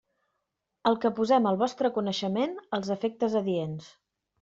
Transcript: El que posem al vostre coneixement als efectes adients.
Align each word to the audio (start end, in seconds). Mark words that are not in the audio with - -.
El 0.91 0.97
que 1.03 1.11
posem 1.21 1.49
al 1.51 1.61
vostre 1.65 1.95
coneixement 2.01 2.59
als 2.81 2.95
efectes 3.01 3.41
adients. 3.47 3.97